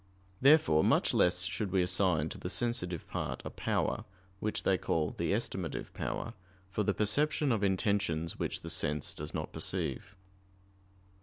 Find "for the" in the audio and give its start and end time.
6.71-6.91